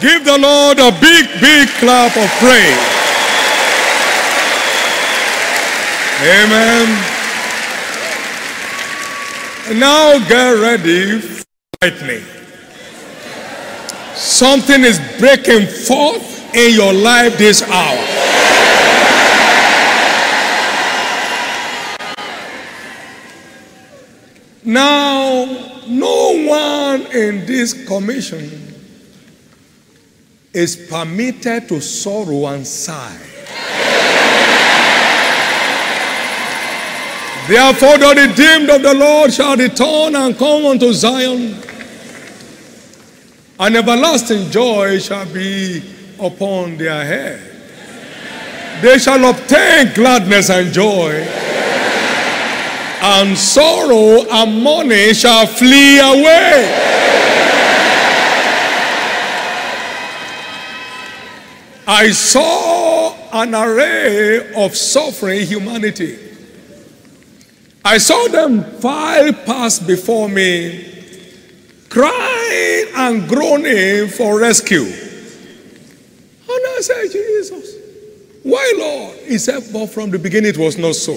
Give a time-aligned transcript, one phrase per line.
[0.00, 2.92] Give the Lord a big, big clap of praise.
[6.22, 6.86] Amen.
[9.78, 11.44] Now get ready for
[11.82, 12.22] lightning.
[14.14, 17.98] Something is breaking forth in your life this hour.
[24.64, 28.61] Now, no one in this commission
[30.52, 33.18] is permitted to sorrow and sigh.
[37.48, 41.56] Therefore, the redeemed of the Lord shall return and come unto Zion,
[43.58, 45.82] and everlasting joy shall be
[46.20, 47.40] upon their head.
[48.82, 51.26] They shall obtain gladness and joy,
[53.02, 57.11] and sorrow and mourning shall flee away.
[61.94, 66.18] I saw an array of suffering humanity.
[67.84, 70.88] I saw them file past before me,
[71.90, 74.84] crying and groaning for rescue.
[74.84, 77.76] And I said, Jesus,
[78.42, 79.18] why, Lord?
[79.26, 81.12] He said, but from the beginning it was not so.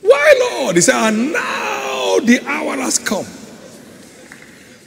[0.00, 0.76] Why, Lord?
[0.76, 3.26] He said, and now the hour has come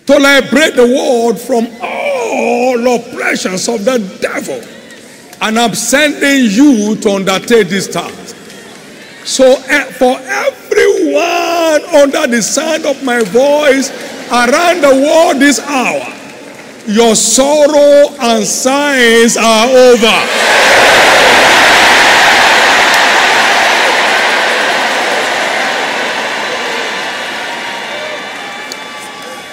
[0.08, 1.93] to liberate the world from all
[2.34, 4.62] oppressions of the devil.
[5.42, 8.36] And I'm sending you to undertake this task.
[9.26, 13.90] So, eh, for everyone under the sound of my voice
[14.32, 16.06] around the world this hour,
[16.88, 20.83] your sorrow and sighs are over.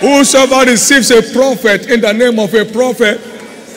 [0.01, 3.21] Whosoever receives a prophet in the name of a prophet,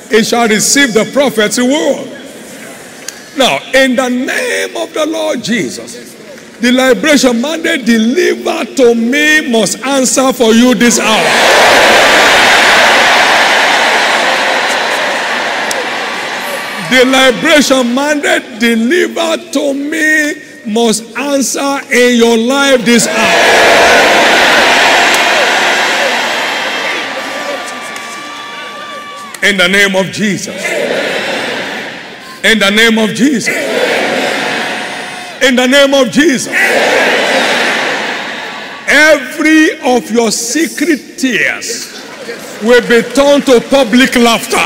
[0.09, 2.07] he shall receive the prophet's reward.
[3.37, 6.13] Now, in the name of the Lord Jesus,
[6.61, 11.27] the liberation mandate delivered to me must answer for you this hour.
[16.89, 23.82] The liberation mandate delivered to me must answer in your life this hour.
[29.43, 30.55] In the name of Jesus.
[32.45, 33.53] In the name of Jesus.
[35.43, 36.53] In the name of Jesus.
[38.87, 41.91] Every of your secret tears
[42.61, 44.63] will be turned to public laughter.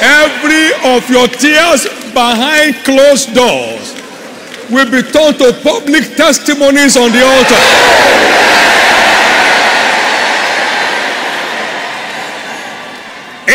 [0.00, 1.84] Every of your tears
[2.14, 4.03] behind closed doors
[4.70, 7.60] will be turned to public testimonies on the altar.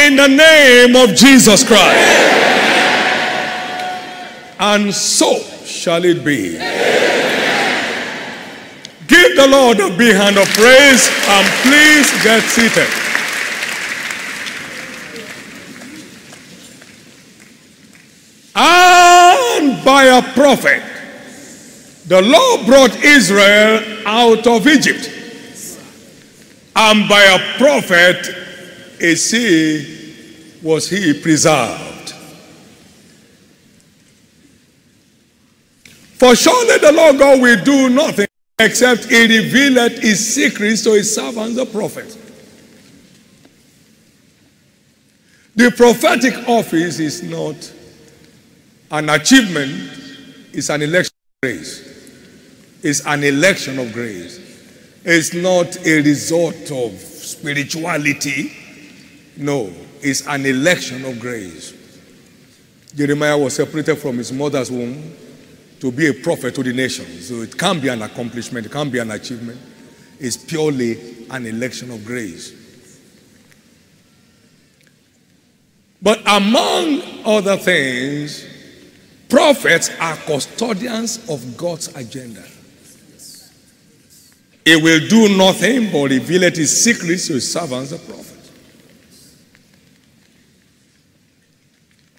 [0.05, 2.37] In the name of Jesus Christ.
[4.59, 6.57] And so shall it be.
[9.07, 12.87] Give the Lord a big hand of praise and please get seated.
[18.55, 20.83] And by a prophet,
[22.09, 25.11] the Lord brought Israel out of Egypt.
[26.75, 28.35] And by a prophet,
[28.99, 32.15] a sea was he preserved.
[36.15, 38.27] For surely the Lord God will do nothing
[38.57, 42.17] except he revealeth his secrets to his servants, the prophets.
[45.55, 47.71] The prophetic office is not
[48.89, 49.91] an achievement,
[50.53, 51.88] it's an election grace.
[52.81, 54.39] It's an election of grace.
[55.03, 58.53] It's not a result of spirituality.
[59.37, 61.73] No, it's an election of grace.
[62.95, 65.13] Jeremiah was separated from his mother's womb
[65.79, 67.27] to be a prophet to the nations.
[67.27, 69.59] So it can't be an accomplishment, it can't be an achievement.
[70.19, 72.53] It's purely an election of grace.
[76.01, 78.45] But among other things,
[79.27, 82.43] prophets are custodians of God's agenda.
[84.65, 88.51] He will do nothing but reveal his secrets to his servants, the prophets.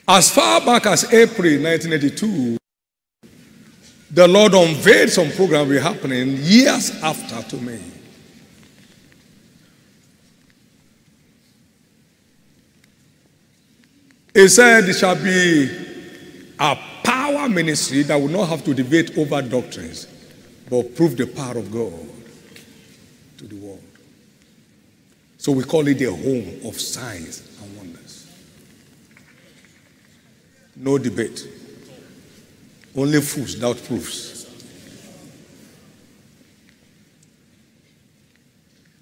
[0.09, 2.57] As far back as April 1982,
[4.11, 7.81] the Lord unveiled some program will happening years after to me.
[14.35, 15.71] He said it shall be
[16.59, 20.07] a power ministry that will not have to debate over doctrines,
[20.69, 21.93] but prove the power of God
[23.39, 23.83] to the world.
[25.41, 28.27] So we call it the home of signs and wonders.
[30.77, 31.49] No debate.
[32.95, 34.45] Only fools doubt proofs.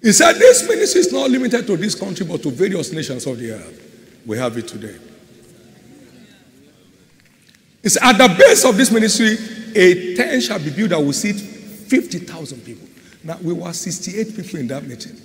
[0.01, 3.37] He said, This ministry is not limited to this country, but to various nations of
[3.37, 4.21] the earth.
[4.25, 4.95] We have it today.
[7.83, 9.35] It's at the base of this ministry,
[9.75, 12.87] a tent shall be built that will seat 50,000 people.
[13.25, 15.19] Now, we were 68 people in that meeting.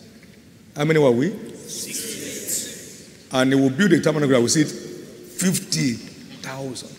[0.76, 1.30] How many were we?
[1.30, 3.28] 68.
[3.32, 6.98] And they will build a tabernacle that will seat 50,000 people.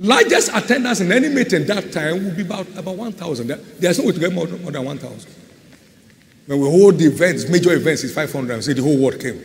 [0.00, 3.46] Largest attendance in any meeting that time will be about, about 1,000.
[3.78, 5.30] There's no way to get more, more than 1,000.
[6.46, 9.42] When we hold the events, major events, it's 500, and say the whole world came.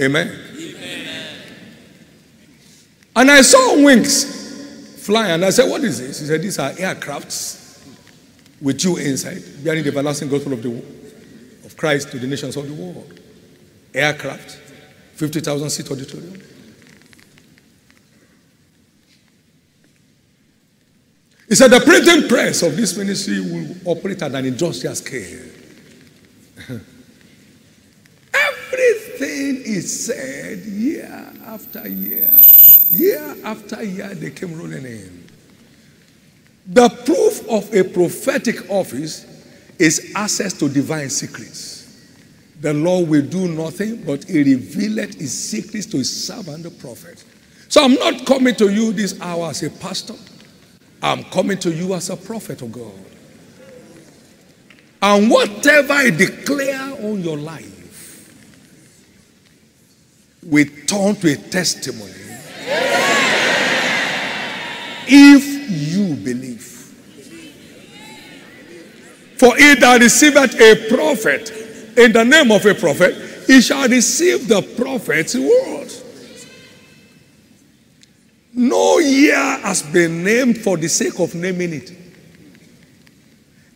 [0.00, 0.38] Amen.
[0.56, 1.36] Amen.
[3.14, 6.20] And I saw wings fly, and I said, What is this?
[6.20, 7.61] He said, These are aircrafts
[8.62, 10.70] with you inside, bearing the everlasting gospel of, the,
[11.64, 13.18] of Christ to the nations of the world.
[13.92, 14.52] Aircraft,
[15.16, 16.40] 50,000 seat auditorium.
[21.48, 25.50] He said the printing press of this ministry will operate at an industrial scale.
[28.32, 32.34] Everything is said year after year.
[32.92, 35.21] Year after year, they came rolling in.
[36.66, 39.26] The proof of a prophetic office
[39.78, 41.80] is access to divine secrets.
[42.60, 47.24] The Lord will do nothing but he revealed his secrets to his servant, the prophet.
[47.68, 50.14] So I'm not coming to you this hour as a pastor.
[51.02, 52.92] I'm coming to you as a prophet of God.
[55.02, 58.32] And whatever I declare on your life
[60.44, 62.12] will turn to a testimony
[65.08, 66.60] if you believe.
[69.38, 71.50] For he that receiveth a prophet
[71.96, 73.14] in the name of a prophet,
[73.46, 75.90] he shall receive the prophet's word.
[78.54, 81.92] No year has been named for the sake of naming it.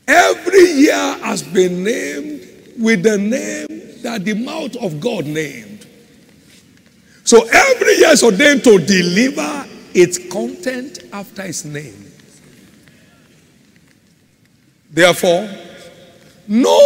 [0.07, 2.47] Every year has been named
[2.79, 5.87] with the name that the mouth of God named.
[7.25, 9.56] So every year is ordained to deliver
[9.97, 12.13] its content after its name.
[14.91, 15.49] Therefore,
[16.47, 16.79] no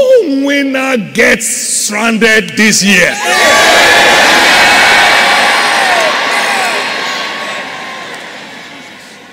[0.47, 3.11] winner gets stranded this year.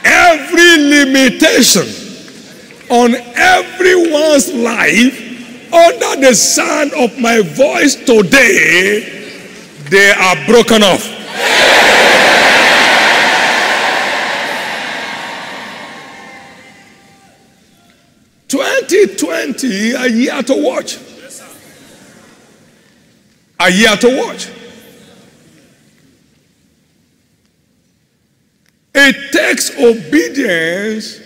[0.04, 1.88] Every limitation
[2.90, 9.38] on everyone's life under the sound of my voice today,
[9.90, 12.06] they are broken off.
[18.88, 20.98] 2020, a year to watch.
[23.60, 24.50] A year to watch.
[28.94, 31.19] It takes obedience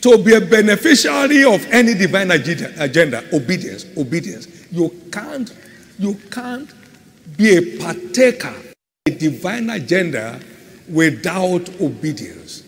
[0.00, 3.24] to be a beneficiary of any divine agenda.
[3.32, 4.48] Obedience, obedience.
[4.72, 5.54] You can't,
[5.98, 6.72] you can't
[7.36, 8.74] be a partaker of
[9.06, 10.40] a divine agenda
[10.88, 12.59] without obedience.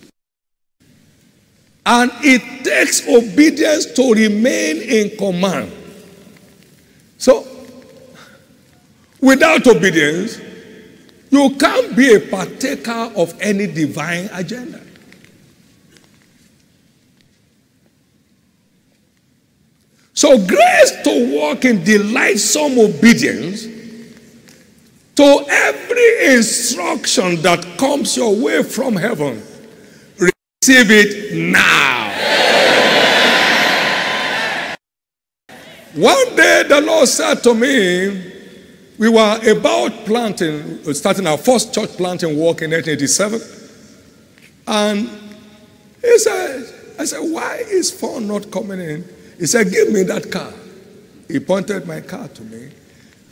[1.84, 5.72] And it takes obedience to remain in command.
[7.19, 7.46] So,
[9.20, 10.41] without obedience,
[11.31, 14.81] you can't be a partaker of any divine agenda.
[20.15, 23.65] So, grace to walk in delightsome obedience
[25.17, 29.43] to every instruction that comes your way from heaven
[30.65, 32.09] Receive it now.
[35.95, 38.33] One day the Lord said to me,
[38.97, 43.41] we were about planting, starting our first church planting work in 1987.
[44.69, 45.11] And
[46.01, 49.05] he said, I said, why is phone not coming in?
[49.41, 50.53] He said, give me that car.
[51.27, 52.71] He pointed my car to me.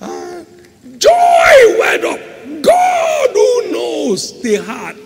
[0.01, 0.47] And
[0.99, 2.21] joy went up.
[2.61, 4.97] God who knows the heart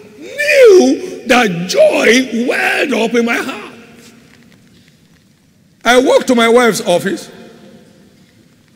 [0.45, 3.75] knew that joy welled up in my heart.
[5.85, 7.31] I walked to my wife's office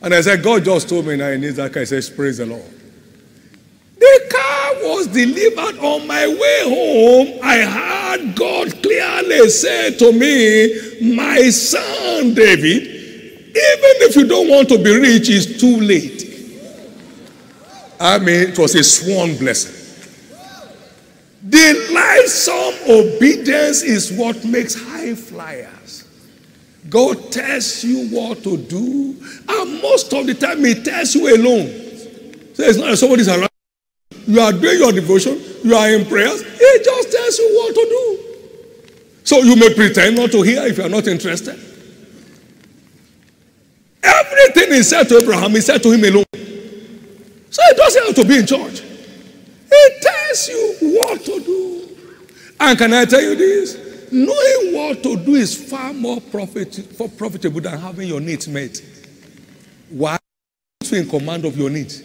[0.01, 1.81] and I said, God just told me now I need that car.
[1.81, 2.63] I said, Praise the Lord.
[3.97, 7.39] The car was delivered on my way home.
[7.43, 14.69] I heard God clearly say to me, My son David, even if you don't want
[14.69, 16.17] to be rich, it's too late.
[17.99, 19.78] I mean, it was a sworn blessing.
[21.49, 26.05] Delightsome obedience is what makes high flyers.
[26.89, 29.15] God tells you what to do,
[29.47, 31.67] and most of the time, He tells you alone.
[32.53, 33.49] So it's not somebody's around.
[34.27, 37.85] You are doing your devotion, you are in prayers, He just tells you what to
[37.89, 38.19] do.
[39.23, 41.59] So you may pretend not to hear if you are not interested.
[44.03, 46.25] Everything He said to Abraham, He said to him alone.
[47.49, 48.83] So He doesn't have to be in church.
[50.29, 51.97] Tells you what to do.
[52.59, 54.11] And can I tell you this?
[54.11, 58.81] Knowing what to do is far more profit, profitable than having your needs met.
[59.89, 60.17] Why?
[60.79, 62.03] Puts you in command of your needs.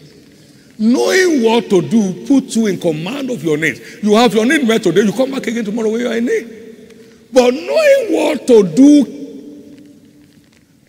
[0.77, 4.03] Knowing what to do puts you in command of your needs.
[4.03, 6.25] You have your need met today, you come back again tomorrow when you are in
[6.25, 7.27] need.
[7.31, 9.05] But knowing what to do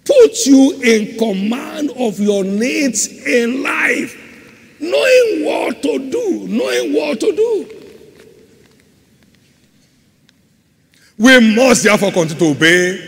[0.04, 4.25] puts you in command of your needs in life.
[4.78, 7.68] Knowing what to do, knowing what to do.
[11.18, 12.98] We must therefore continue to obey,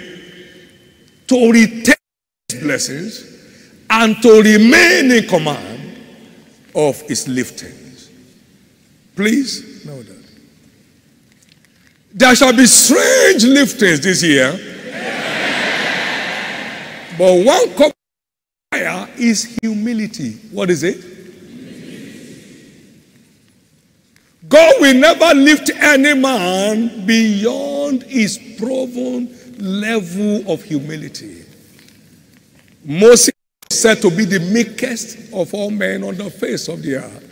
[1.26, 1.94] to retain
[2.48, 3.24] his blessings,
[3.90, 5.98] and to remain in command
[6.74, 8.08] of his liftings.
[9.14, 10.24] Please know that.
[12.14, 14.52] There shall be strange liftings this year.
[17.18, 17.92] But one cup
[18.72, 20.32] fire is humility.
[20.52, 21.17] What is it?
[24.48, 31.44] God will never lift any man beyond his proven level of humility.
[32.84, 33.34] Moses
[33.70, 37.24] is said to be the meekest of all men on the face of the earth.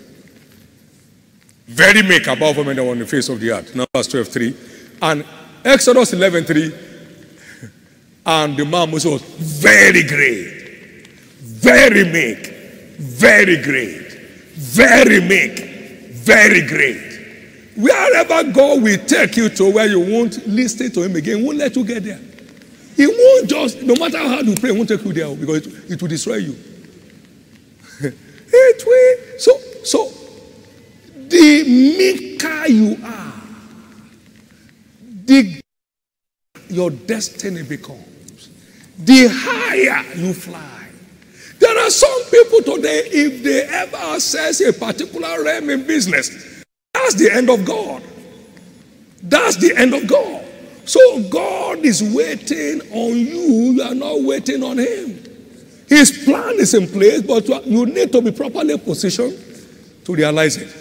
[1.67, 3.75] Very meek above all men on the face of the earth.
[3.75, 4.57] Numbers 12 3.
[5.03, 5.25] And
[5.65, 6.75] Exodus 11 3.
[8.27, 11.07] And the man Moses was very great,
[11.41, 12.47] very meek,
[12.99, 14.13] very great,
[14.55, 15.61] very meek,
[16.11, 17.06] very great.
[17.77, 21.77] Wherever God will take you to where you won't listen to him again, won't let
[21.77, 22.21] you get there.
[22.97, 25.67] He won't just, no matter how hard you pray, he won't take you there because
[25.67, 26.57] it, it will destroy you.
[28.01, 29.39] it will.
[29.39, 30.11] So, so
[31.29, 33.33] the meeker you are,
[35.27, 35.61] the
[36.69, 38.49] your destiny becomes,
[38.99, 40.89] the higher you fly.
[41.59, 46.56] There are some people today, if they ever assess a particular realm in business,
[46.97, 48.03] that's the end of God.
[49.23, 50.45] That's the end of God.
[50.85, 53.73] So God is waiting on you.
[53.75, 55.23] You are not waiting on Him.
[55.89, 59.39] His plan is in place, but you need to be properly positioned
[60.05, 60.75] to realize it.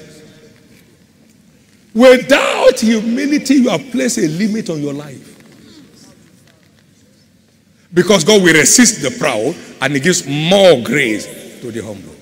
[1.93, 5.34] Without humility, you have placed a limit on your life.
[7.93, 11.25] Because God will resist the proud and He gives more grace
[11.62, 12.14] to the humble.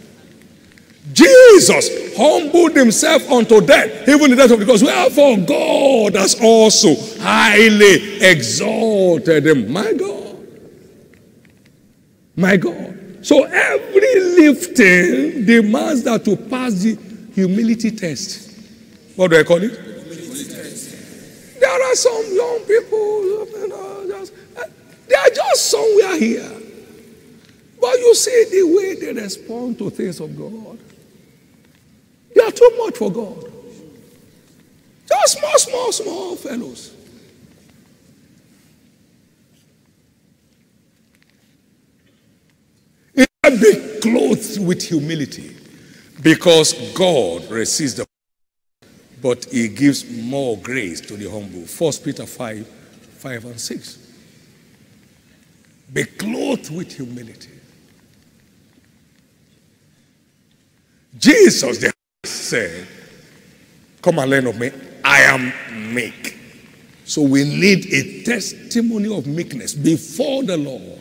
[1.13, 4.81] Jesus humbled himself unto death, even the death of the cross.
[4.81, 9.71] Wherefore, God has also highly exalted him.
[9.71, 10.37] My God.
[12.35, 12.99] My God.
[13.21, 16.97] So every lifting demands that to pass the
[17.33, 18.51] humility test.
[19.15, 19.79] What do I call it?
[21.59, 23.45] There are some young people,
[25.07, 26.51] they are just somewhere here.
[27.79, 30.79] But you see the way they respond to things of God.
[32.43, 33.51] Are too much for God.
[35.07, 36.93] Just small, small, small fellows.
[43.15, 45.55] Be clothed with humility
[46.21, 48.07] because God resists the
[49.21, 51.61] but he gives more grace to the humble.
[51.61, 53.97] 1 Peter 5 5 and 6.
[55.93, 57.51] Be clothed with humility.
[61.17, 61.92] Jesus the
[62.53, 62.87] said,
[63.99, 64.69] Come and learn of me.
[65.03, 66.37] I am meek.
[67.05, 70.99] So we need a testimony of meekness before the Lord.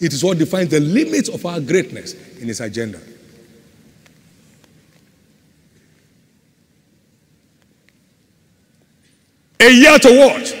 [0.00, 3.00] It is what defines the limits of our greatness in his agenda.
[9.60, 10.52] A year to watch.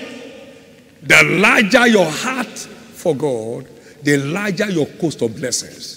[1.02, 3.66] The larger your heart for God,
[4.02, 5.95] the larger your cost of blessings.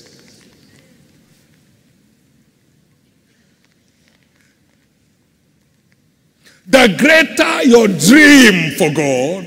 [6.69, 9.45] The greater your dream for God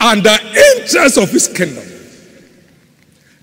[0.00, 1.86] and the interest of His kingdom,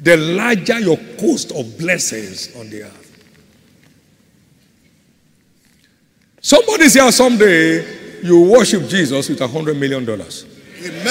[0.01, 2.99] the larger your cost of blessings on the earth.
[6.41, 10.45] Somebody's here someday, you worship Jesus with a hundred million dollars.
[10.83, 11.05] Amen.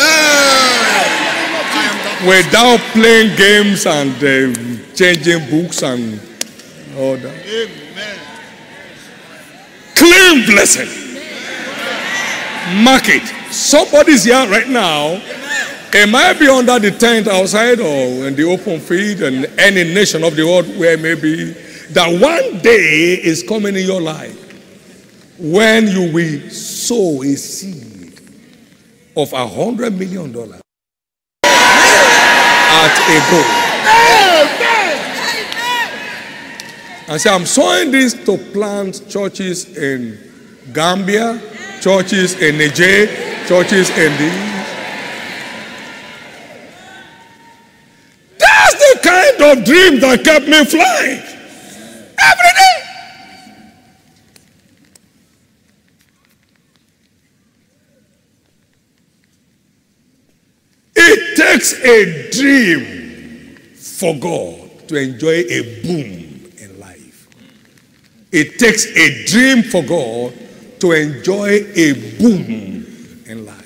[2.27, 6.21] Without playing games and uh, changing books and
[6.99, 7.47] all that.
[7.47, 8.19] Amen.
[9.95, 11.08] Clean blessing.
[12.85, 13.27] Mark it.
[13.53, 15.21] Somebody's here right now.
[15.93, 20.23] It might be under the tent outside or in the open field and any nation
[20.25, 21.55] of the world where maybe.
[21.93, 24.37] That one day is coming in your life
[25.39, 28.21] when you will sow a seed
[29.17, 30.61] of a hundred million dollars
[31.45, 33.43] at a go.
[37.11, 40.19] And say, I'm sowing this to plant churches in
[40.75, 41.41] Gambia,
[41.81, 43.07] churches in Niger,
[43.47, 44.59] churches in the.
[48.39, 51.23] That's the kind of dream that kept me flying
[52.19, 52.85] every day.
[60.97, 67.29] It takes a dream for God to enjoy a boom in life.
[68.33, 70.48] It takes a dream for God
[70.81, 73.59] to enjoy a boom in life.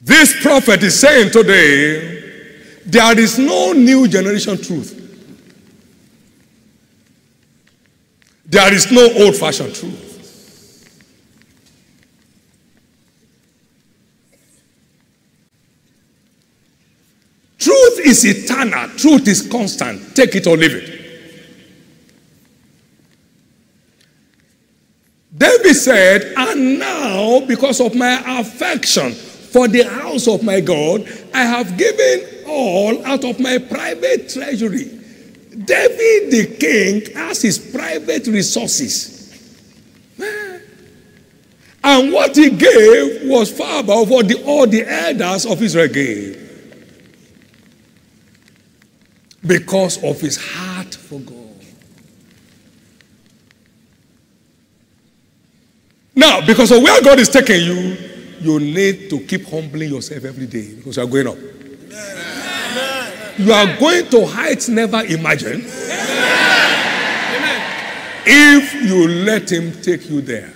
[0.00, 4.96] This prophet is saying today there is no new generation truth.
[8.46, 10.09] There is no old fashioned truth.
[17.60, 20.16] Truth is eternal, truth is constant.
[20.16, 21.00] Take it or leave it.
[25.36, 31.02] David said, And now, because of my affection for the house of my God,
[31.34, 34.84] I have given all out of my private treasury.
[35.50, 39.18] David the king has his private resources.
[41.82, 46.49] And what he gave was far above what the, all the elders of Israel gave.
[49.46, 51.36] Because of his heart for God.
[56.14, 57.96] Now, because of where God is taking you,
[58.40, 61.38] you need to keep humbling yourself every day because you are going up.
[63.38, 65.64] You are going to heights never imagined
[68.26, 70.52] if you let Him take you there.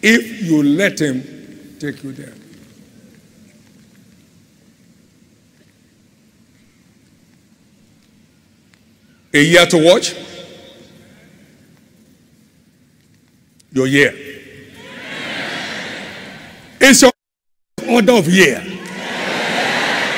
[0.00, 2.34] If you let Him take you there.
[9.32, 10.14] A year to watch?
[13.72, 14.14] Your year.
[16.80, 17.12] It's your
[17.88, 18.62] order of year.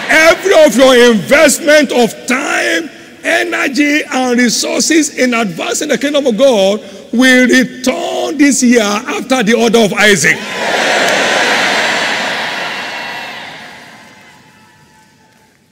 [0.08, 2.88] Every of your investment of time,
[3.24, 6.80] energy, and resources in advancing the kingdom of God
[7.12, 10.36] will return this year after the order of Isaac.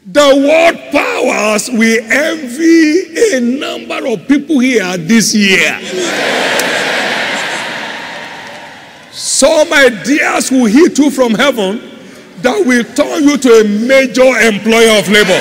[0.07, 0.78] The world
[1.19, 5.79] powers we envy a number of people here this year.
[9.13, 11.81] Some ideas will hit you from heaven
[12.43, 15.39] that will turn you to a major employer of labor.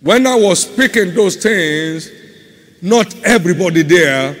[0.00, 2.10] When I was speaking those things,
[2.82, 4.34] not everybody there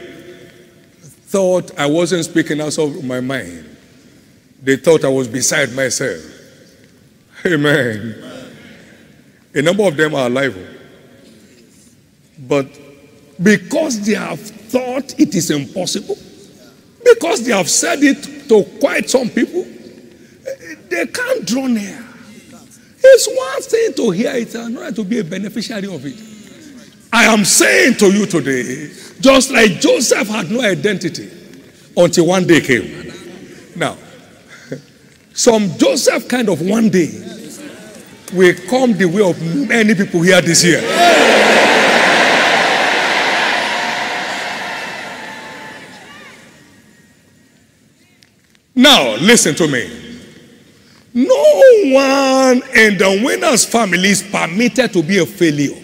[1.00, 3.73] thought I wasn't speaking out of my mind.
[4.64, 6.22] They thought I was beside myself.
[7.44, 8.14] Amen.
[9.54, 10.56] A number of them are alive.
[12.38, 12.66] But
[13.42, 16.16] because they have thought it is impossible,
[17.04, 19.66] because they have said it to quite some people,
[20.88, 22.02] they can't draw near.
[23.06, 26.18] It's one thing to hear it and another to be a beneficiary of it.
[27.12, 31.30] I am saying to you today, just like Joseph had no identity
[31.94, 33.12] until one day came.
[33.76, 33.98] Now,
[35.34, 37.10] some Joseph kind of one day
[38.32, 40.80] will come the way of many people here this year.
[48.76, 49.88] Now, listen to me.
[51.14, 51.34] No
[51.94, 55.83] one in the winner's family is permitted to be a failure.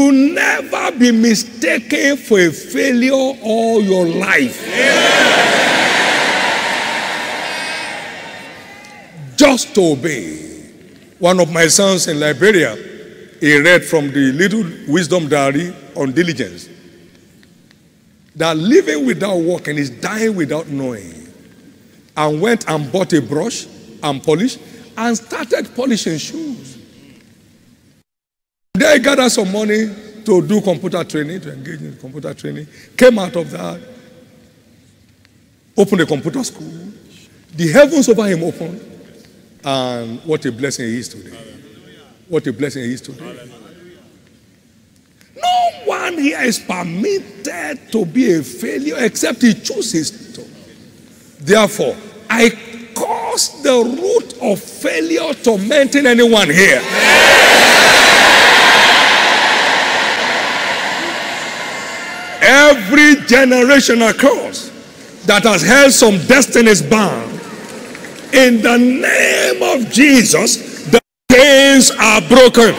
[0.00, 4.66] You never be mistaken for a failure all your life.
[9.36, 10.48] Just to obey.
[11.18, 12.76] One of my sons in Liberia,
[13.40, 16.68] he read from the little wisdom diary on diligence
[18.36, 21.14] that living without working is dying without knowing.
[22.16, 23.66] And went and bought a brush
[24.02, 24.58] and polish
[24.96, 26.79] and started polishing shoes.
[28.80, 32.66] They gathered some money to do computer training, to engage in computer training.
[32.96, 33.78] Came out of that.
[35.76, 36.88] opened a computer school.
[37.54, 38.80] The heavens over him opened.
[39.62, 41.36] And what a blessing he is today.
[42.26, 43.50] What a blessing he is today.
[45.36, 50.46] No one here is permitted to be a failure except he chooses to.
[51.44, 51.94] Therefore,
[52.30, 52.48] I
[52.94, 56.80] cause the root of failure tormenting anyone here.
[62.60, 64.68] Every generation across
[65.24, 67.30] that has held some destinies bound,
[68.34, 71.00] in the name of Jesus, the
[71.32, 72.74] chains are broken.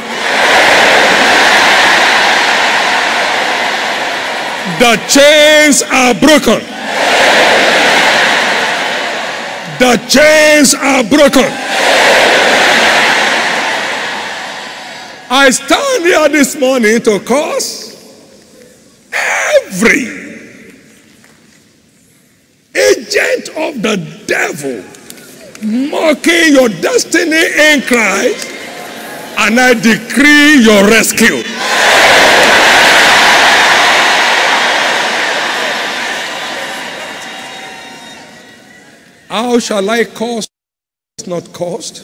[4.78, 6.62] The chains are broken.
[9.82, 11.50] The chains are broken.
[15.34, 17.71] I stand here this morning to cause
[19.72, 20.04] every
[22.76, 23.96] agent of the
[24.28, 24.84] devil
[25.64, 28.48] mocking your destiny in Christ,
[29.38, 31.44] and I decree your rescue.
[39.30, 40.50] How shall I cause
[41.26, 42.04] not caused?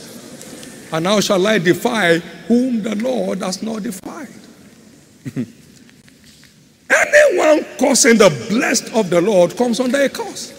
[0.93, 4.29] And how shall I defy whom the Lord has not defied?
[6.89, 10.53] Anyone causing the blessed of the Lord comes under a curse.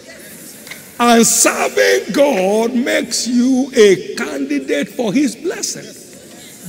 [0.99, 5.95] And serving God makes you a candidate for his blessing.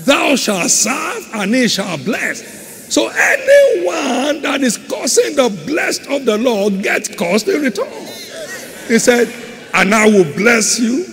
[0.05, 2.61] Thou shalt serve and he shall bless.
[2.93, 7.87] So anyone that is causing the blessed of the Lord gets cursed in return.
[8.89, 9.33] He said,
[9.75, 11.07] And I will bless you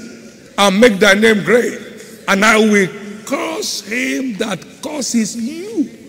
[0.58, 1.80] and make thy name great.
[2.28, 2.88] And I will
[3.26, 6.07] curse him that causes you.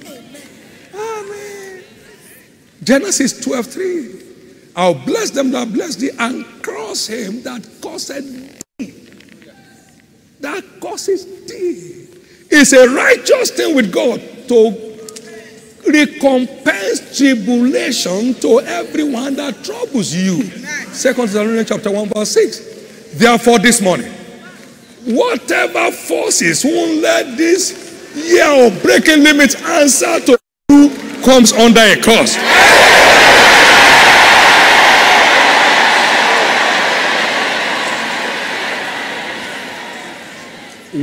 [2.88, 4.22] Genesis 12 3.
[4.74, 8.08] I'll bless them that bless thee and cross him that caused
[8.78, 8.94] thee.
[10.40, 12.08] That causes thee.
[12.50, 14.70] It's a righteous thing with God to
[15.86, 20.44] recompense tribulation to everyone that troubles you.
[20.94, 23.18] Second Thessalonians chapter 1, verse 6.
[23.18, 24.10] Therefore, this morning,
[25.04, 30.38] whatever forces won't let this year of breaking limits answer to
[30.70, 30.88] who
[31.22, 32.77] comes under a curse.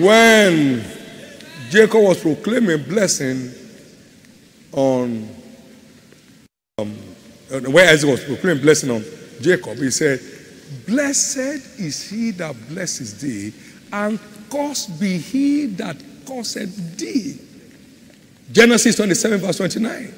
[0.02, 0.84] When
[1.70, 3.52] Jacob was proclaiming blessing
[4.72, 5.30] on
[6.78, 6.96] um,
[7.72, 9.04] where Isaac was proclaiming blessing on
[9.42, 10.20] Jacob, he said,
[10.88, 13.54] Blessed is he that blesses thee,
[13.94, 17.40] and cursed be he that curseth thee.
[18.52, 20.14] Genesis 27, verse 29.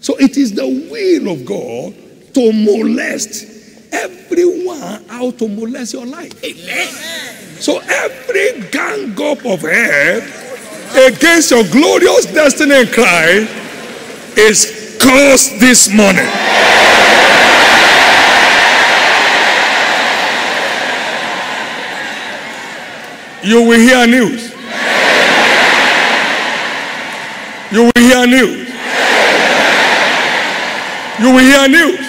[0.00, 1.94] So it is the will of God
[2.34, 3.53] to molest
[3.94, 6.32] everyone out to molest your life.
[6.44, 6.88] Amen.
[7.60, 10.22] So every gang up of hell
[11.06, 13.50] against your glorious destiny in Christ
[14.36, 16.28] is cursed this morning.
[23.44, 24.52] You will hear news.
[27.70, 28.68] You will hear news.
[31.20, 32.03] You will hear news.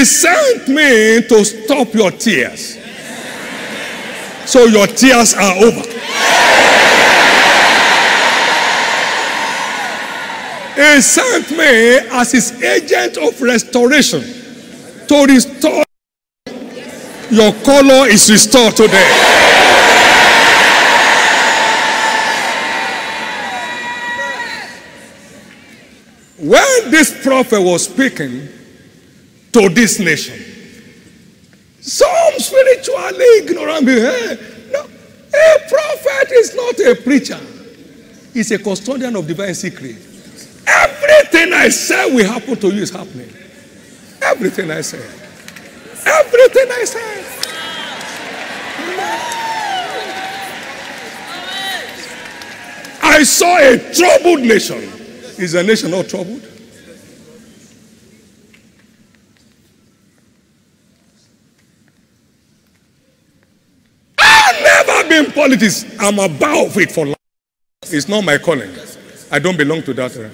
[0.00, 2.78] He sent me to stop your tears.
[4.46, 5.82] So your tears are over.
[10.74, 14.22] He sent me as his agent of restoration
[15.06, 15.84] to restore.
[17.30, 19.04] Your color is restored today.
[26.38, 28.48] When this prophet was speaking,
[29.52, 30.38] to this nation.
[31.80, 34.02] Some spiritually ignorant people.
[34.02, 34.36] Hey, eh?
[34.72, 37.40] no, a prophet is not a preacher.
[38.32, 39.96] He's a custodian of divine secret.
[40.66, 43.30] Everything I say will happen to you is happening.
[44.22, 44.98] Everything I say.
[46.06, 47.24] Everything I say.
[53.02, 54.78] I saw a troubled nation.
[55.38, 56.50] Is a nation not troubled?
[65.20, 67.16] in politics, I'm above it for life.
[67.84, 68.70] It's not my calling.
[69.32, 70.30] I don't belong to that.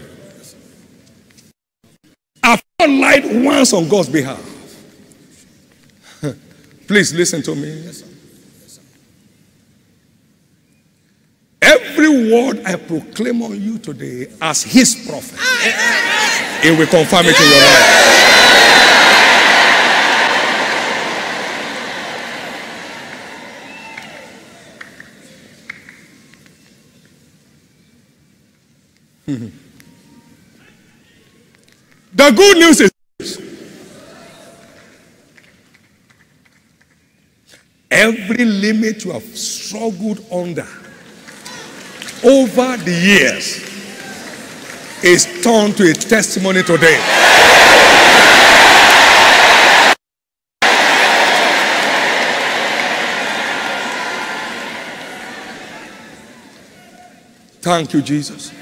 [2.42, 4.42] I've not lied once on God's behalf.
[6.88, 7.88] Please listen to me.
[11.62, 15.38] Every word I proclaim on you today as his prophet,
[16.64, 18.95] it will confirm it in your life.
[29.26, 29.50] The
[32.14, 32.92] good news is
[37.90, 40.66] every limit you have struggled under
[42.22, 43.66] over the years
[45.02, 47.00] is turned to a testimony today.
[57.60, 58.52] Thank you, Jesus.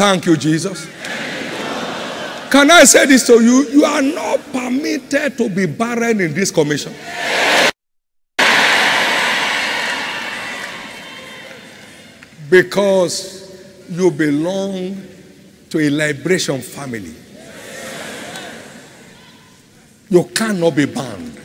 [0.00, 0.86] Thank you, Jesus.
[2.50, 3.68] Can I say this to you?
[3.68, 6.94] You are not permitted to be barren in this commission.
[12.48, 15.02] Because you belong
[15.68, 17.14] to a liberation family.
[20.08, 21.38] You cannot be banned.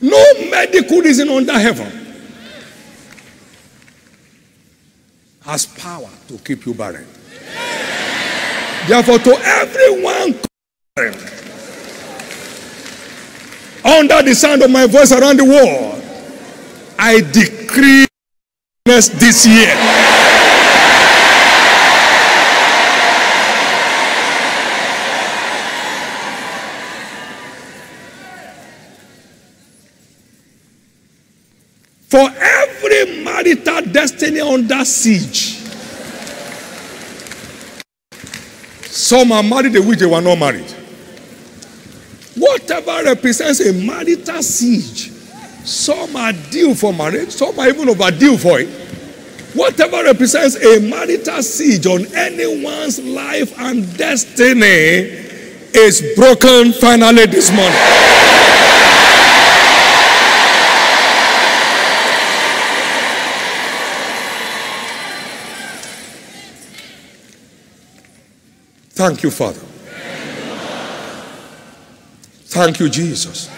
[0.00, 2.01] No medical reason under heaven
[5.52, 7.06] has power to keep you barren.
[8.88, 10.40] Therefore, to everyone
[13.84, 16.02] under the sound of my voice around the world,
[16.98, 18.06] I decree
[18.86, 20.41] this year.
[34.02, 35.58] Destiny under siege,
[38.90, 40.68] some are married, in which they were not married.
[42.36, 45.10] Whatever represents a marital siege,
[45.64, 48.68] some are due for marriage, some are even overdue for it.
[49.54, 55.20] Whatever represents a marital siege on anyone's life and destiny
[55.74, 58.31] is broken finally this morning.
[69.02, 69.58] Thank you, Father.
[72.44, 73.50] Thank you, Jesus.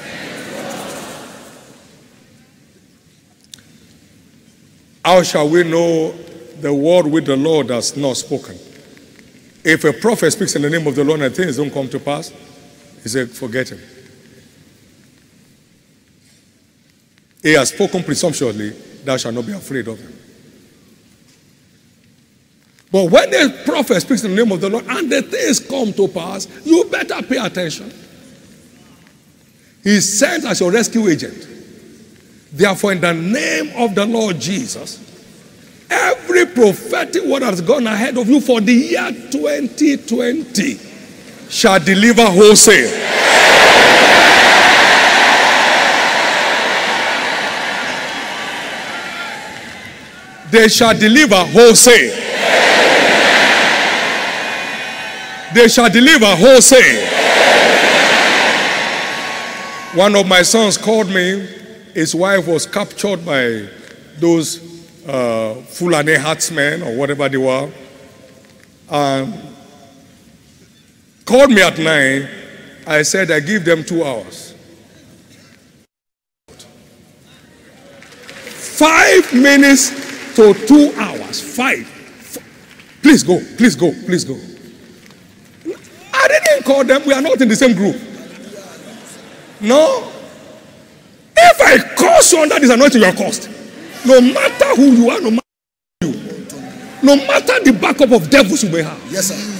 [5.05, 6.13] How shall we know
[6.63, 8.57] the word which the Lord has not spoken?
[9.63, 12.01] If a prophet speaks in the name of the Lord and things don't come to
[12.01, 12.33] pass,
[13.03, 13.81] he said, forget him.
[17.43, 18.71] He has spoken presumptuously,
[19.05, 20.24] thou shalt not be afraid of him.
[22.95, 25.93] But when the prophet speaks in the name of the Lord and the things come
[25.95, 27.93] to pass, you better pay attention.
[29.83, 31.45] He sent as your rescue agent.
[32.53, 35.01] Therefore, in the name of the Lord Jesus,
[35.91, 40.79] every prophetic word that's gone ahead of you for the year 2020
[41.51, 42.91] shall deliver wholesale.
[50.53, 52.25] They shall deliver wholesale.
[55.55, 57.07] They shall deliver wholesale.
[59.95, 61.47] One of my sons called me.
[61.95, 63.69] His wife was captured by
[64.19, 64.59] those
[65.07, 67.71] uh, Fulani herdsmen or whatever they were.
[71.25, 72.29] Called me at nine.
[72.87, 74.55] I said, I give them two hours.
[78.77, 79.91] Five minutes
[80.35, 81.41] to two hours.
[81.57, 81.89] Five.
[83.03, 84.37] Please go, please go, please go.
[86.65, 87.03] Call them.
[87.07, 87.97] We are not in the same group.
[89.61, 90.11] No.
[91.37, 93.51] If I curse you under this anointing, you are cursed.
[94.07, 95.43] No matter who you are, no matter
[96.01, 96.47] who you,
[97.03, 99.01] no matter the backup of devils you may have.
[99.11, 99.51] Yes, sir.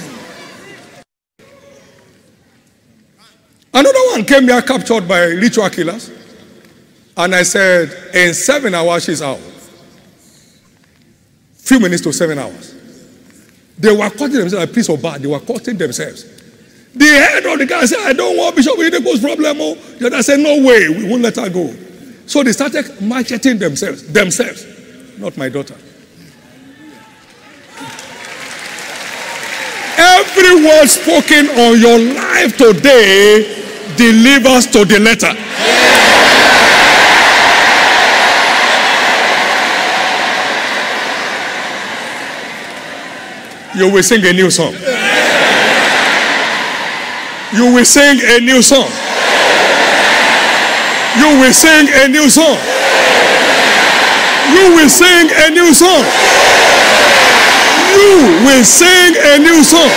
[3.73, 6.11] Another one came here captured by ritual killers.
[7.17, 9.39] And I said, in seven hours, she's out.
[11.55, 12.73] Few minutes to seven hours.
[13.77, 15.19] They were cutting themselves a piece of bar.
[15.19, 16.23] They were cutting themselves.
[16.95, 19.57] The head of the guy said, I don't want Bishop Oyedepo's problem.
[19.59, 19.75] Oh.
[19.75, 21.73] The other said, No way, we won't let her go.
[22.25, 24.65] So they started macheting themselves, themselves,
[25.19, 25.75] not my daughter.
[29.97, 33.63] Every word spoken on your life today
[33.97, 35.33] delivers to the letter.
[43.77, 44.73] You will sing a new song.
[47.55, 48.91] You will sing a new song.
[51.17, 52.57] You will sing a new song.
[54.51, 56.03] You will sing a new song.
[57.95, 59.89] You will sing a new song.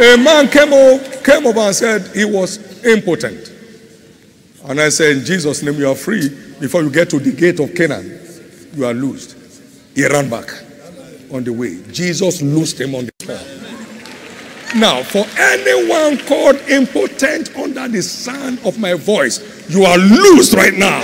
[0.00, 3.52] A man came over, came over and said he was impotent.
[4.64, 6.30] And I said, In Jesus' name, you are free.
[6.58, 8.20] Before you get to the gate of Canaan,
[8.74, 9.36] you are loosed.
[9.94, 10.48] He ran back
[11.32, 11.82] on the way.
[11.90, 13.62] Jesus loosed him on the spot.
[14.74, 20.72] Now, for anyone called impotent under the sound of my voice, you are loosed right
[20.72, 21.00] now.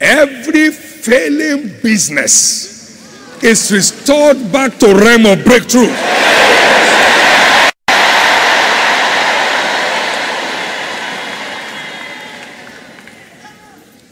[0.00, 5.90] Every failing business is restored back to realm of breakthrough.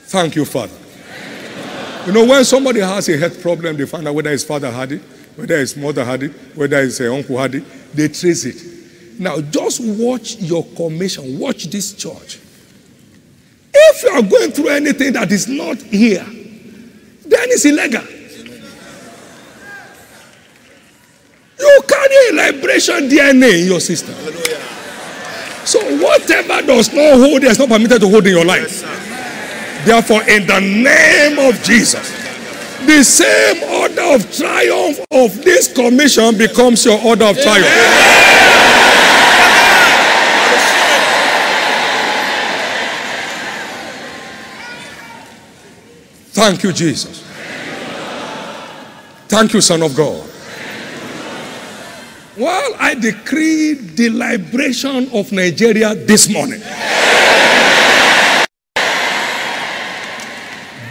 [0.09, 0.73] Thank you, Father.
[2.07, 4.92] You know, when somebody has a health problem, they find out whether his father had
[4.92, 5.03] it,
[5.37, 9.21] whether his mother had it, whether his uh, uncle had it, they trace it.
[9.21, 12.40] Now, just watch your commission, watch this church.
[13.75, 18.03] If you are going through anything that is not here, then it's illegal.
[21.61, 24.14] You carry a liberation DNA in your system.
[25.66, 29.08] So whatever does not hold, is not permitted to hold in your life.
[29.84, 32.10] Therefore, in the name of Jesus,
[32.86, 37.66] the same order of triumph of this commission becomes your order of triumph.
[46.32, 47.24] Thank you, Jesus.
[49.26, 50.24] Thank you, Son of God.
[52.36, 56.60] Well, I decree the liberation of Nigeria this morning.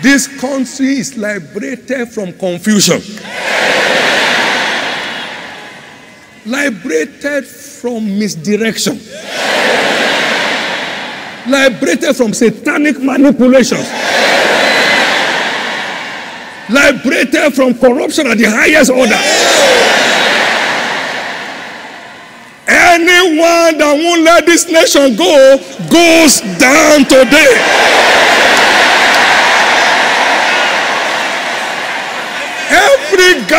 [0.02, 3.02] This country is liberated from confusion,
[6.46, 9.00] liberated from misdirection,
[11.50, 13.90] liberated from satanic manipulations,
[16.70, 19.18] liberated from corruption at the highest order.
[22.70, 25.58] Anyone that won't let this nation go
[25.90, 28.47] goes down today.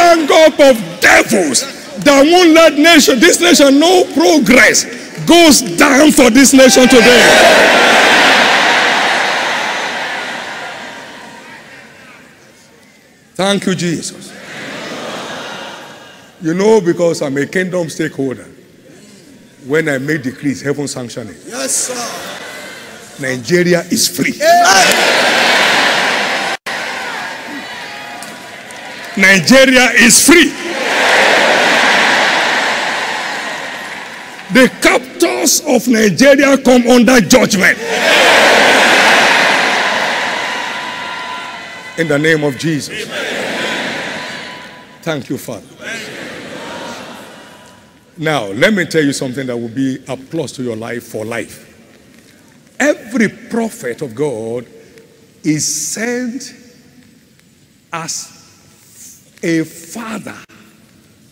[0.08, 1.60] Gang up of devils
[1.98, 4.86] that won't let nation, this nation no progress
[5.26, 7.20] goes down for this nation today.
[13.34, 14.32] Thank you, Jesus.
[16.40, 18.46] You know, because I'm a kingdom stakeholder,
[19.66, 21.36] when I make decrees, heaven sanction it.
[21.46, 23.20] Yes, sir.
[23.20, 24.40] Nigeria is free.
[29.18, 30.50] Nigeria is free.
[34.52, 37.76] The captors of Nigeria come under judgment.
[41.98, 43.06] In the name of Jesus.
[45.02, 45.66] Thank you, Father.
[48.16, 51.24] Now, let me tell you something that will be a plus to your life for
[51.24, 51.64] life.
[52.78, 54.64] Every prophet of God
[55.42, 56.54] is sent
[57.92, 58.37] as
[59.42, 60.36] a father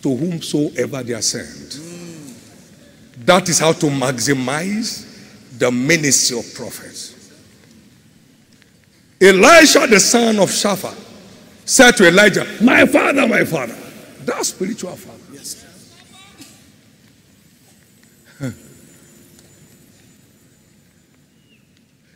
[0.01, 1.79] to whomsoever they are sent.
[3.25, 5.05] That is how to maximize
[5.57, 7.15] the ministry of prophets.
[9.19, 10.95] Elisha, the son of Shaphat,
[11.65, 13.75] said to Elijah, My father, my father.
[14.23, 15.17] That's spiritual father.
[15.33, 15.65] Yes.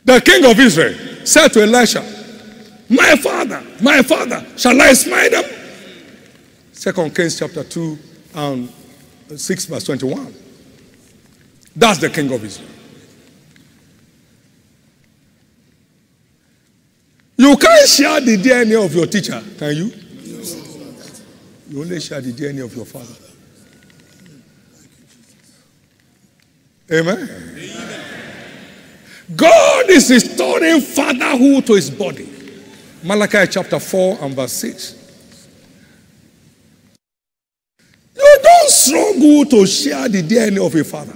[0.04, 2.02] The king of Israel said to Elisha,
[2.88, 5.44] My father, my father, shall I smite them?
[6.82, 7.98] Second Kings chapter 2
[8.34, 8.68] and
[9.36, 10.34] 6 verse 21.
[11.76, 12.68] That's the king of Israel.
[17.36, 19.92] You can't share the DNA of your teacher, can you?
[21.68, 23.14] You only share the DNA of your father.
[26.90, 27.28] Amen.
[29.36, 32.28] God is restoring fatherhood to his body.
[33.04, 35.01] Malachi chapter 4 and verse 6.
[38.32, 41.14] You don't struggle to share the DNA of a father.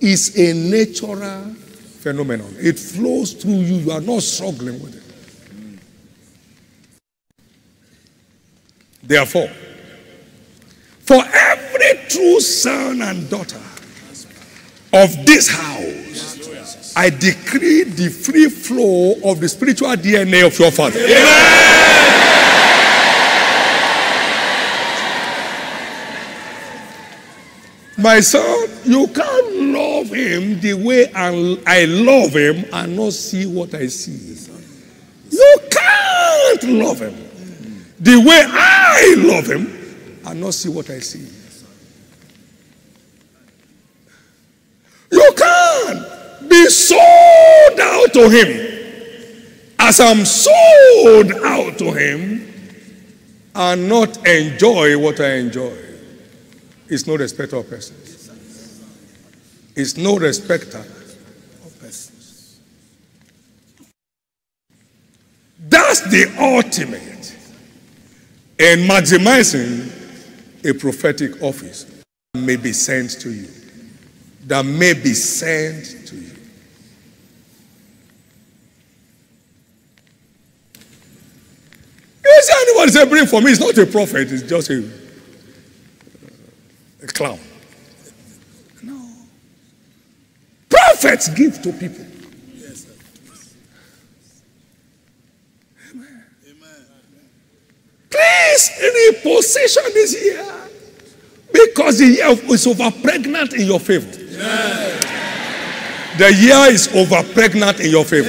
[0.00, 1.54] It's a natural
[2.00, 2.54] phenomenon.
[2.58, 3.76] It flows through you.
[3.76, 5.02] You are not struggling with it.
[9.02, 9.48] Therefore,
[11.00, 13.60] for every true son and daughter
[14.92, 20.98] of this house, I decree the free flow of the spiritual DNA of your father.
[27.98, 31.30] My son, You can't love him the way I,
[31.86, 34.36] love him and not see what I see.
[35.30, 37.28] You can't love him
[37.98, 41.26] the way I love him and not see what I see.
[45.10, 49.24] You can't be sold out to him
[49.80, 52.46] as I'm sold out to him
[53.56, 55.87] and not enjoy what I enjoy.
[56.88, 58.30] It's no respecter of persons.
[59.76, 62.60] It's no respecter of persons.
[65.60, 67.36] That's the ultimate
[68.58, 69.94] in maximizing
[70.64, 71.84] a prophetic office
[72.32, 73.48] that may be sent to you.
[74.46, 76.34] That may be sent to you.
[82.24, 84.82] You see anyone say, bring for me, it's not a prophet, it's just a,
[87.08, 87.38] a clown.
[88.82, 89.10] No.
[90.68, 92.04] Prophets give to people.
[92.54, 92.92] Yes, sir.
[98.10, 100.44] Please reposition this year
[101.52, 104.10] because the year is over pregnant in your favor.
[106.18, 108.28] The year is over pregnant in your favor.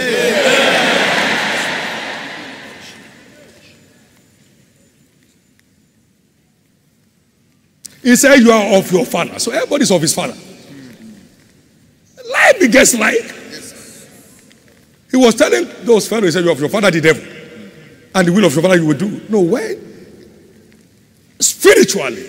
[8.09, 9.37] He said, You are of your father.
[9.37, 10.33] So everybody's of his father.
[12.31, 13.35] Life begets like.
[15.11, 17.23] He was telling those fellows, he said, You are of your father, the devil.
[18.15, 19.21] And the will of your father you will do.
[19.29, 19.79] No way.
[21.39, 22.27] Spiritually,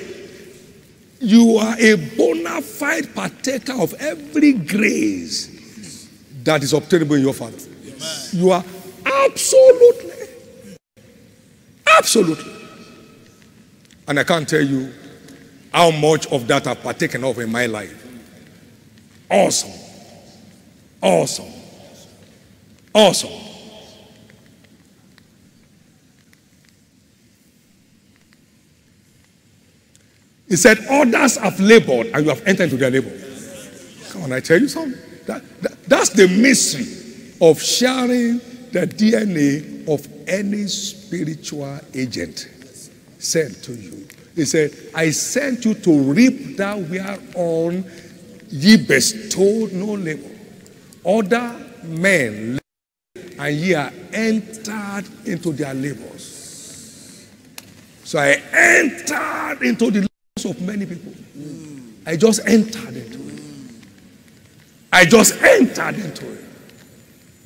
[1.19, 6.09] you are a bona fide partaker of every grace
[6.45, 7.57] that is obtainable in your father.
[8.33, 8.65] You are
[9.07, 10.29] absolutely,
[11.97, 12.53] absolutely.
[14.07, 14.93] And I can't tell you
[15.73, 18.07] how much of that I've partaken of in my life.
[19.31, 19.71] Awesome.
[21.03, 21.47] Awesome.
[22.95, 23.31] Awesome.
[30.49, 33.13] He said, Others have labored and you have entered into their labor.
[34.11, 35.01] Come on, I tell you something.
[35.27, 36.87] That, that- that's the mystery
[37.41, 38.39] of sharing
[38.73, 42.49] the DNA of any spiritual agent
[43.19, 44.07] sent to you.
[44.35, 47.85] He said, I sent you to reap that whereon
[48.49, 50.31] ye bestowed no labor.
[51.05, 52.59] Other men
[53.39, 57.29] and ye are entered into their labors.
[58.05, 61.13] So I entered into the labors of many people.
[62.07, 63.43] I just entered into it.
[64.93, 66.45] I just entered into it.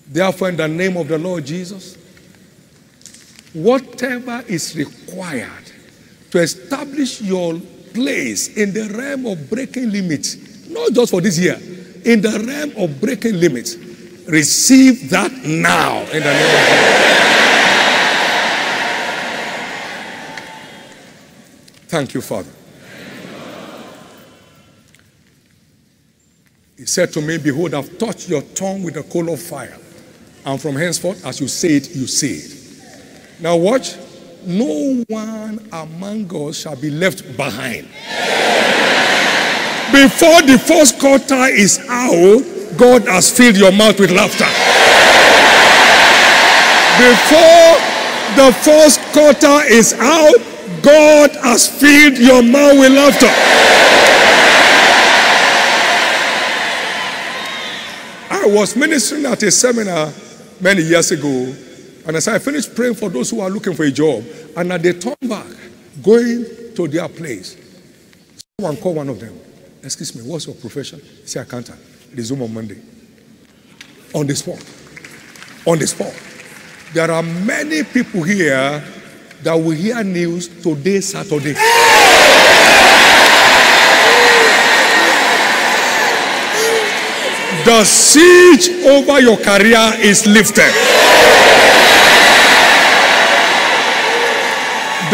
[0.06, 1.96] Therefore, in the name of the Lord Jesus,
[3.52, 5.73] whatever is required
[6.34, 7.54] to establish your
[7.94, 11.54] place in the realm of breaking limits, not just for this year,
[12.04, 13.76] in the realm of breaking limits,
[14.26, 17.04] receive that now in the name of Jesus.
[21.86, 22.50] Thank you, Father.
[26.76, 29.78] He said to me, Behold, I've touched your tongue with a coal of fire.
[30.44, 33.40] And from henceforth, as you say it, you say it.
[33.40, 33.94] Now, watch.
[34.46, 37.88] No one among us shall be left behind.
[39.92, 42.42] Before the first quarter is out,
[42.76, 44.44] God has filled your mouth with laughter.
[46.98, 47.78] Before
[48.36, 50.34] the first quarter is out,
[50.82, 53.30] God has filled your mouth with laughter.
[58.30, 60.12] I was ministering at a seminar
[60.60, 61.54] many years ago,
[62.06, 64.24] and as I finished praying for those who are looking for a job,
[64.56, 65.46] and as they turn back,
[66.02, 66.44] going
[66.74, 67.56] to their place,
[68.58, 69.38] someone called one of them.
[69.82, 71.00] Excuse me, what's your profession?
[71.00, 71.78] He said, accountant.
[72.14, 72.80] Resume on Monday.
[74.14, 74.62] On the spot.
[75.66, 76.14] On the spot.
[76.92, 78.82] There are many people here
[79.42, 81.54] that will hear news today, Saturday.
[87.64, 90.72] The siege over your career is lifted.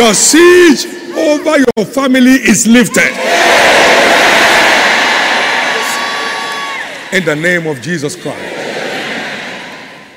[0.01, 3.12] The siege over your family is lifted.
[7.12, 8.57] In the name of Jesus Christ.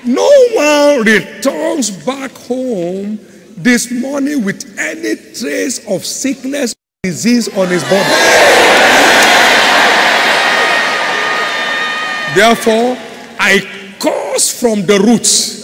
[0.05, 3.19] No one returns back home
[3.57, 8.09] this morning with any trace of sickness or disease on his body.
[12.38, 12.95] Therefore,
[13.38, 15.62] I curse from the roots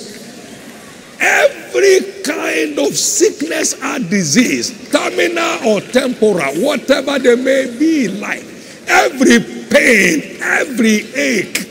[1.70, 8.43] every kind of sickness or disease, terminal or temporal, whatever they may be like,
[8.88, 9.39] every
[9.70, 11.70] pain, every ache,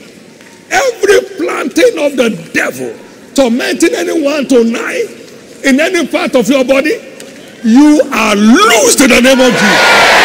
[0.70, 2.96] every planting of the devil
[3.34, 5.06] tormenting anyone tonight
[5.64, 6.98] in any part of your body,
[7.64, 10.18] you are loosed in the name of Jesus.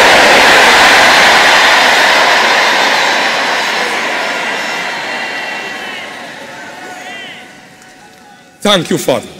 [8.60, 9.33] Thank you, Father.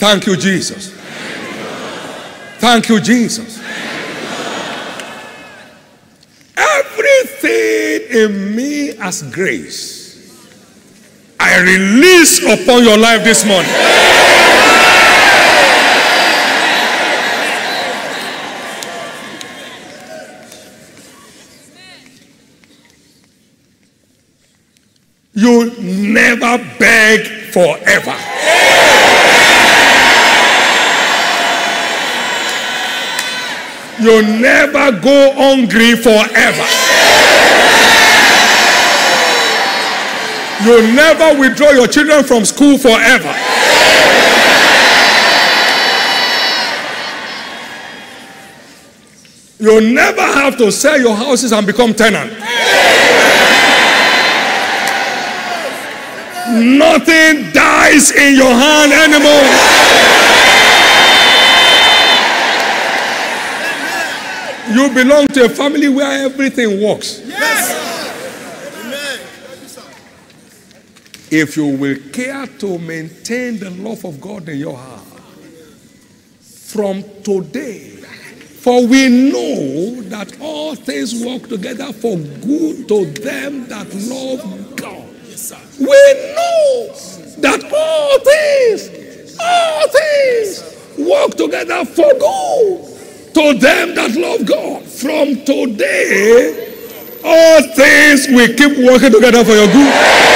[0.00, 0.94] Thank you, Jesus.
[2.58, 3.58] Thank you, Jesus.
[6.56, 10.48] Everything in me as grace,
[11.38, 13.70] I release upon your life this morning.
[25.34, 28.16] You never beg forever.
[34.00, 36.64] You never go hungry forever.
[40.64, 43.34] You'll never withdraw your children from school forever.
[49.58, 52.32] You'll never have to sell your houses and become tenant.
[56.48, 60.29] Nothing dies in your hand anymore.
[64.72, 67.20] You belong to a family where everything works.
[67.24, 67.70] Yes.
[68.84, 69.20] Amen.
[71.28, 75.02] If you will care to maintain the love of God in your heart
[76.40, 77.96] from today,
[78.60, 85.08] for we know that all things work together for good to them that love God.
[85.80, 86.94] We know
[87.38, 90.62] that all things, all things
[90.96, 92.89] work together for good
[93.34, 94.84] to them that love God.
[94.84, 96.74] From today,
[97.24, 100.30] all things will keep working together for your good.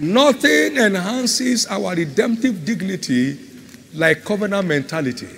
[0.00, 3.36] Nothing enhances our redemptive dignity
[3.94, 5.28] like covenant mentality.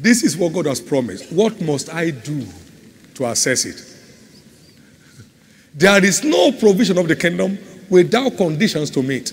[0.00, 1.32] This is what God has promised.
[1.32, 2.46] What must I do
[3.14, 3.82] to access it?
[5.74, 7.58] There is no provision of the kingdom
[7.88, 9.32] without conditions to meet.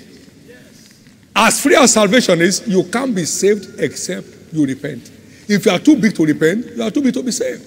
[1.36, 5.12] As free as salvation is, you can't be saved except you repent.
[5.48, 7.66] If you are too big to repent, you are too big to be saved.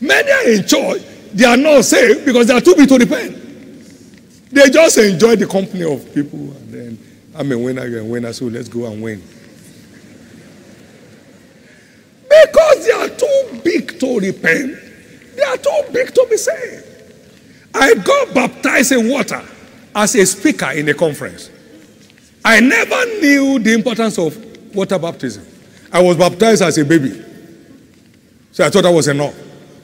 [0.00, 1.02] Many are in church,
[1.32, 4.50] they are not saved because they are too big to repent.
[4.50, 6.98] They just enjoy the company of people and then
[7.34, 9.22] I'm a winner, you're a winner, so let's go and win.
[12.28, 14.76] Because they are too big to repent,
[15.36, 16.84] they are too big to be saved.
[17.74, 19.42] I got baptized in water
[19.96, 21.50] as a speaker in a conference.
[22.44, 24.36] I never knew the importance of
[24.74, 25.44] water baptism.
[25.90, 27.24] I was baptized as a baby.
[28.52, 29.34] So I thought that was enough.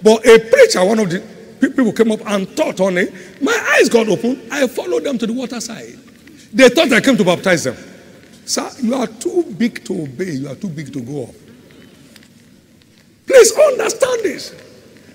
[0.02, 1.20] But a preacher, one of the
[1.60, 3.42] people came up and taught on it.
[3.42, 4.48] My eyes got open.
[4.52, 5.98] I followed them to the water side.
[6.52, 7.76] They thought I came to baptize them.
[8.44, 10.32] Sir, you are too big to obey.
[10.32, 11.34] You are too big to go up.
[13.26, 14.54] Please understand this.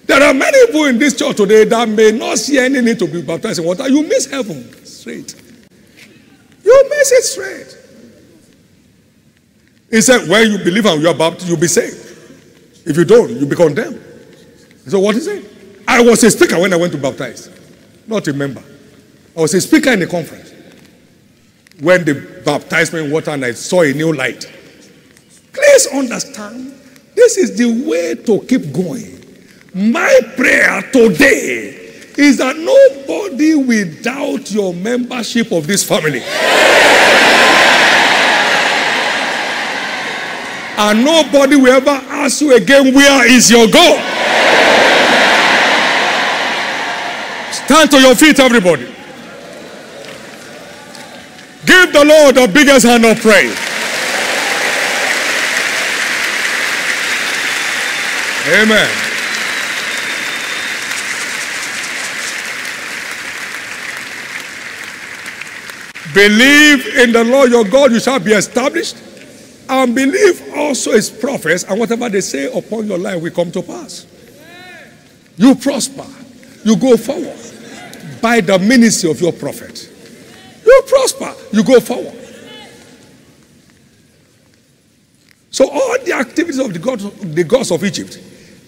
[0.08, 3.08] There are many people in this church today that may not see any need to
[3.08, 3.88] be baptized in water.
[3.90, 4.64] You miss heaven
[5.08, 5.36] straight.
[6.64, 7.78] You miss it straight.
[9.90, 11.96] He said, when you believe and you are baptized, you'll be saved.
[12.86, 14.04] If you don't, you'll be condemned.
[14.88, 15.46] So what is it?
[15.88, 17.50] I was a speaker when I went to baptize,
[18.06, 18.62] not a member.
[19.36, 20.54] I was a speaker in a conference
[21.80, 24.52] when they baptized me in water and I saw a new light.
[25.54, 26.74] Please understand,
[27.16, 29.14] this is the way to keep going.
[29.74, 31.87] My prayer today
[32.18, 36.24] is that nobody will doubt your membership of this family.
[40.80, 44.00] And nobody will ever ask you again, Where is your God?
[47.52, 48.86] Stand to your feet, everybody.
[51.66, 53.58] Give the Lord the biggest hand of praise.
[58.50, 59.07] Amen.
[66.18, 68.98] Believe in the Lord your God, you shall be established.
[69.70, 73.62] And believe also his prophets, and whatever they say upon your life will come to
[73.62, 74.08] pass.
[75.36, 76.08] You prosper,
[76.64, 77.38] you go forward
[78.20, 79.92] by the ministry of your prophet.
[80.66, 82.16] You prosper, you go forward.
[85.52, 88.20] So all the activities of the gods, the gods of Egypt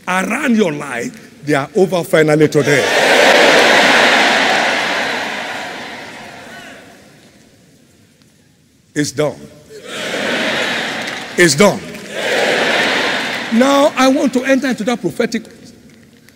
[0.07, 3.28] around your life, they are over finally today.
[8.99, 9.39] It's done.
[11.37, 11.79] It's done.
[13.57, 15.45] Now I want to enter into that prophetic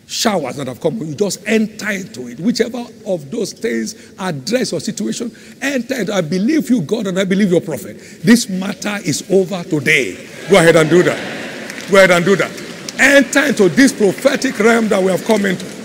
[0.08, 0.98] showers that have come.
[1.00, 2.40] You just enter into it.
[2.40, 6.10] Whichever of those things address your situation, enter it.
[6.10, 8.00] I believe you, God, and I believe your prophet.
[8.24, 10.26] This matter is over today.
[10.50, 11.90] Go ahead and do that.
[11.92, 12.52] Go ahead and do that.
[12.98, 15.83] Enter into this prophetic realm that we have come into.